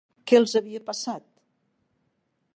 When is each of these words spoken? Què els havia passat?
Què 0.29 0.37
els 0.37 0.55
havia 0.59 0.81
passat? 0.87 1.27